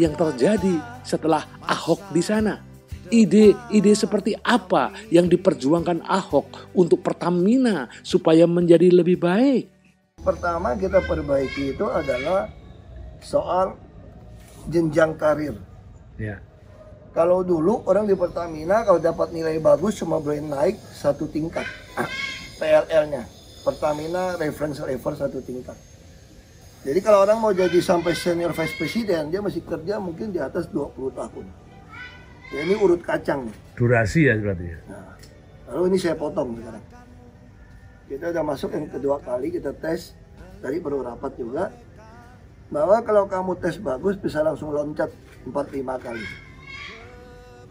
[0.00, 2.64] yang terjadi setelah Ahok di sana?
[3.12, 9.68] Ide-ide seperti apa yang diperjuangkan Ahok untuk Pertamina supaya menjadi lebih baik?
[10.24, 12.48] Pertama kita perbaiki itu adalah
[13.20, 13.76] soal
[14.70, 15.58] jenjang karir.
[16.16, 16.40] Ya.
[17.10, 21.66] Kalau dulu orang di Pertamina kalau dapat nilai bagus cuma boleh naik satu tingkat
[22.62, 23.26] PLL-nya.
[23.60, 25.76] Pertamina reference level satu tingkat.
[26.80, 30.64] Jadi kalau orang mau jadi sampai senior vice president, dia masih kerja mungkin di atas
[30.72, 31.44] 20 tahun.
[32.50, 33.56] Ya, ini urut kacang nih.
[33.76, 34.78] Durasi ya berarti ya.
[34.88, 35.12] Nah,
[35.70, 36.84] lalu ini saya potong sekarang.
[38.08, 40.18] Kita udah masuk yang kedua kali kita tes
[40.58, 41.70] tadi baru rapat juga
[42.72, 45.12] bahwa kalau kamu tes bagus bisa langsung loncat
[45.46, 46.26] 4-5 kali.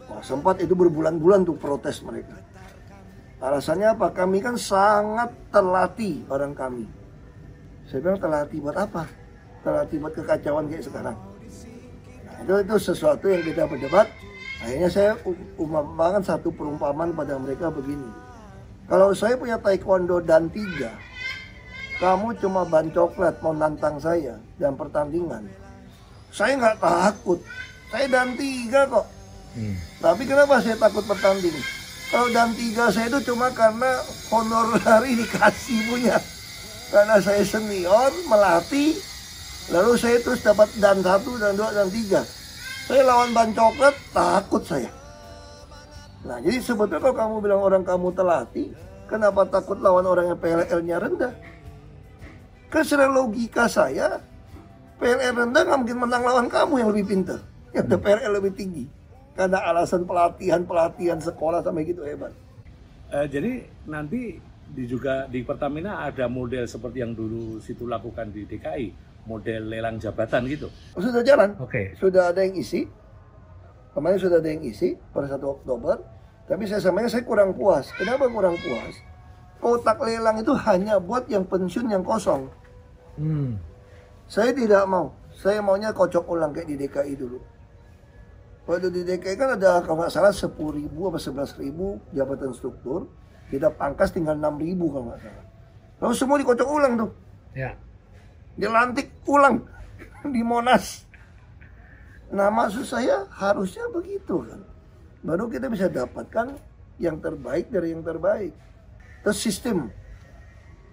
[0.06, 2.38] Wah, sempat itu berbulan-bulan tuh protes mereka.
[3.42, 4.14] Alasannya apa?
[4.14, 6.99] Kami kan sangat terlatih orang kami.
[7.90, 9.02] Saya bilang terlatih buat apa?
[9.66, 11.16] Terlatih buat kekacauan kayak sekarang.
[12.24, 14.06] Nah, itu itu sesuatu yang kita berdebat
[14.60, 15.16] Akhirnya saya
[15.56, 18.12] umpamakan satu perumpamaan pada mereka begini.
[18.84, 20.92] Kalau saya punya taekwondo dan tiga,
[21.96, 25.48] kamu cuma ban coklat mau nantang saya dalam pertandingan.
[26.28, 27.40] Saya nggak takut.
[27.88, 29.06] Saya dan tiga kok.
[29.56, 29.74] Hmm.
[29.98, 31.56] Tapi kenapa saya takut bertanding?
[32.12, 36.20] Kalau dan tiga saya itu cuma karena honorari dikasih punya.
[36.90, 38.98] Karena saya senior, melatih,
[39.70, 42.26] lalu saya terus dapat dan satu, dan dua, dan tiga.
[42.90, 44.90] Saya lawan ban coklat, takut saya.
[46.26, 48.74] Nah, jadi sebetulnya kalau kamu bilang orang kamu terlatih,
[49.06, 51.32] kenapa takut lawan orang yang PLL-nya rendah?
[52.68, 54.18] Kan secara logika saya,
[54.98, 57.40] PLL rendah nggak mungkin menang lawan kamu yang lebih pintar.
[57.70, 58.02] Yang hmm.
[58.02, 58.84] PLL lebih tinggi.
[59.38, 62.34] Karena alasan pelatihan-pelatihan sekolah sampai gitu hebat.
[63.10, 64.38] Uh, jadi nanti
[64.70, 70.00] di juga di Pertamina ada model seperti yang dulu situ lakukan di DKI model lelang
[70.00, 70.70] jabatan gitu?
[70.96, 71.54] Sudah jalan.
[71.60, 71.70] Oke.
[71.70, 71.86] Okay.
[71.98, 72.86] Sudah ada yang isi.
[73.90, 75.98] Kemarin sudah ada yang isi pada 1 Oktober.
[76.46, 77.90] Tapi saya samanya saya kurang puas.
[77.94, 78.94] Kenapa kurang puas?
[79.60, 82.48] Kotak lelang itu hanya buat yang pensiun yang kosong.
[83.20, 83.60] Hmm.
[84.30, 85.12] Saya tidak mau.
[85.36, 87.38] Saya maunya kocok ulang kayak di DKI dulu.
[88.66, 93.10] Waktu di DKI kan ada kalau nggak salah 10 ribu atau 11 ribu jabatan struktur.
[93.50, 95.46] Kita pangkas tinggal 6 ribu kalau nggak salah.
[96.00, 97.10] Lalu semua dikocok ulang tuh.
[97.52, 97.74] Ya
[98.60, 99.64] dilantik ulang
[100.34, 101.08] di Monas.
[102.30, 104.60] Nah maksud saya harusnya begitu kan.
[105.24, 106.56] Baru kita bisa dapatkan
[107.00, 108.52] yang terbaik dari yang terbaik.
[109.24, 109.92] Terus sistem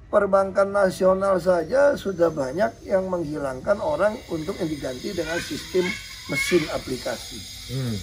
[0.07, 5.83] perbankan nasional saja sudah banyak yang menghilangkan orang untuk yang diganti dengan sistem
[6.27, 7.39] mesin aplikasi.
[7.71, 7.97] Hmm.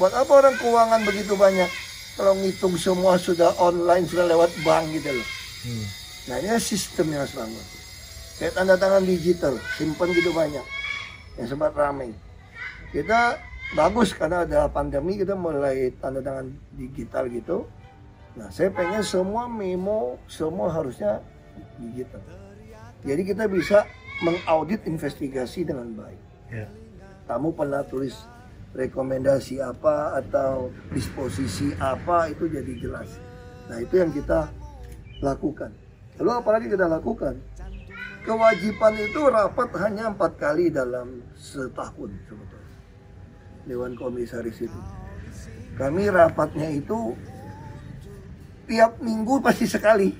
[0.00, 1.68] Buat apa orang keuangan begitu banyak?
[2.18, 5.28] Kalau ngitung semua sudah online, sudah lewat bank gitu loh.
[5.62, 5.86] Hmm.
[6.26, 7.66] Nah ini sistem yang harus bangun.
[8.42, 10.66] Kayak tanda tangan digital, simpan gitu banyak.
[11.38, 12.10] Yang sempat ramai.
[12.90, 13.38] Kita
[13.78, 17.70] bagus karena ada pandemi kita mulai tanda tangan digital gitu.
[18.38, 21.22] Nah, saya pengen semua memo semua harusnya
[21.78, 22.22] digital.
[23.02, 23.86] Jadi kita bisa
[24.22, 26.20] mengaudit investigasi dengan baik.
[26.50, 26.66] Ya.
[27.30, 28.14] Kamu pernah tulis
[28.78, 33.18] rekomendasi apa atau disposisi apa itu jadi jelas.
[33.66, 34.46] Nah itu yang kita
[35.18, 35.74] lakukan.
[36.22, 37.34] Lalu apalagi kita lakukan?
[38.28, 42.76] kewajiban itu rapat hanya empat kali dalam setahun sebetulnya.
[43.64, 44.80] Dewan Komisaris itu.
[45.80, 47.16] Kami rapatnya itu
[48.68, 50.12] tiap minggu pasti sekali.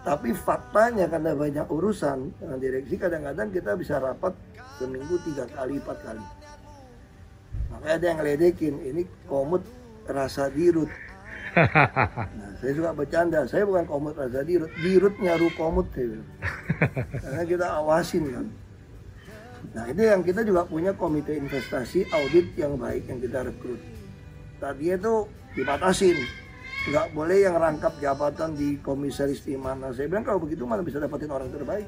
[0.00, 4.32] Tapi faktanya karena banyak urusan dengan direksi kadang-kadang kita bisa rapat
[4.80, 6.24] seminggu tiga kali, empat kali.
[7.80, 9.64] Makanya ada yang ngeledekin, ini komut
[10.04, 10.90] rasa dirut
[12.38, 16.22] nah, saya suka bercanda, saya bukan komut Raja Dirut, Dirut nyaru komut saya
[17.22, 18.46] Karena kita awasin kan.
[19.70, 23.82] Nah itu yang kita juga punya komite investasi audit yang baik yang kita rekrut.
[24.62, 25.14] Tadi itu
[25.58, 26.16] dibatasin,
[26.90, 29.92] nggak boleh yang rangkap jabatan di komisaris di mana.
[29.92, 31.86] Saya bilang kalau begitu mana bisa dapetin orang terbaik.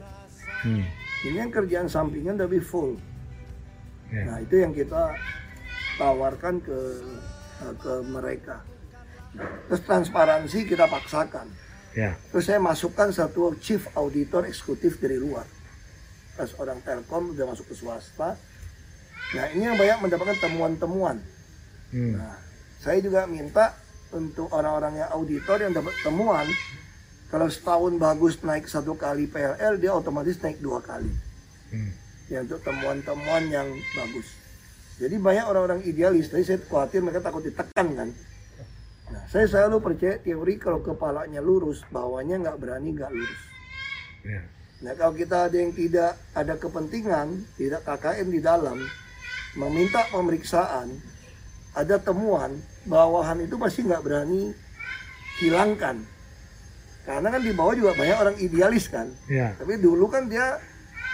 [0.63, 0.85] Hmm.
[1.23, 2.99] Ini yang kerjaan sampingan tapi full.
[4.11, 4.27] Yeah.
[4.27, 5.17] Nah itu yang kita
[5.99, 6.79] tawarkan ke
[7.79, 8.65] ke mereka.
[9.71, 11.49] Terus transparansi kita paksakan.
[11.93, 12.17] Ya.
[12.33, 15.45] Terus saya masukkan satu chief auditor eksekutif dari luar.
[16.37, 18.37] Pas orang Telkom udah masuk ke swasta.
[19.37, 21.21] Nah ini yang banyak mendapatkan temuan-temuan.
[21.93, 22.17] Hmm.
[22.17, 22.37] Nah,
[22.81, 23.77] saya juga minta
[24.13, 26.49] untuk orang-orang yang auditor yang dapat temuan,
[27.33, 31.13] kalau setahun bagus naik satu kali PLL, dia otomatis naik dua kali.
[31.73, 31.93] Hmm.
[32.29, 34.42] Ya untuk temuan-temuan yang bagus.
[35.03, 38.09] Jadi banyak orang-orang idealis, tapi saya khawatir mereka takut ditekan kan.
[39.11, 43.43] Nah, saya selalu percaya teori kalau kepalanya lurus, bawahnya nggak berani nggak lurus.
[44.23, 44.47] Ya.
[44.87, 47.27] Nah, kalau kita ada yang tidak ada kepentingan,
[47.59, 48.79] tidak KKM di dalam,
[49.59, 50.95] meminta pemeriksaan,
[51.75, 54.55] ada temuan bawahan itu pasti nggak berani
[55.43, 55.99] hilangkan.
[57.03, 59.11] Karena kan di bawah juga banyak orang idealis kan.
[59.27, 59.59] Ya.
[59.59, 60.63] Tapi dulu kan dia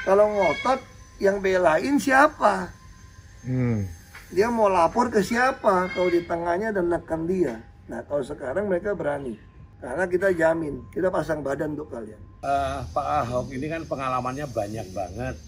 [0.04, 0.84] kalau ngotot
[1.24, 2.68] yang belain siapa?
[3.44, 3.86] Hmm.
[4.28, 7.64] Dia mau lapor ke siapa kalau di tengahnya dan nekan dia.
[7.88, 9.38] Nah kalau sekarang mereka berani.
[9.78, 12.18] Karena kita jamin, kita pasang badan untuk kalian.
[12.42, 15.38] Eh, Pak Ahok ini kan pengalamannya banyak banget.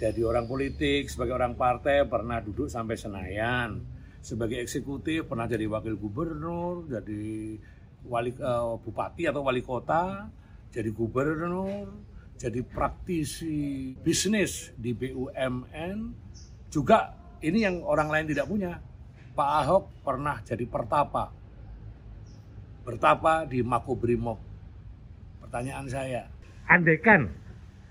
[0.00, 3.84] Jadi orang politik, sebagai orang partai pernah duduk sampai Senayan.
[4.24, 7.60] Sebagai eksekutif pernah jadi wakil gubernur, jadi
[8.08, 10.32] wali eh, bupati atau wali kota,
[10.72, 11.92] jadi gubernur,
[12.40, 15.96] jadi praktisi bisnis di BUMN.
[16.72, 18.80] Juga ini yang orang lain tidak punya.
[19.36, 21.28] Pak Ahok pernah jadi pertapa.
[22.88, 24.40] Bertapa di Makobrimob.
[25.44, 26.26] Pertanyaan saya,
[26.66, 27.30] andaikan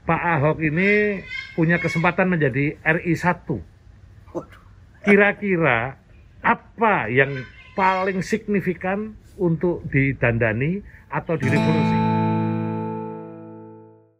[0.03, 1.23] Pak Ahok ini
[1.55, 4.61] punya kesempatan menjadi RI 1, Waduh,
[5.07, 5.95] kira-kira
[6.43, 7.31] apa yang
[7.77, 12.12] paling signifikan untuk didandani atau direvolusi?